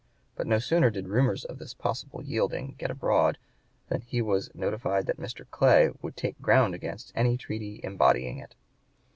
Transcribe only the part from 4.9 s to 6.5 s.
that Mr. Clay "would take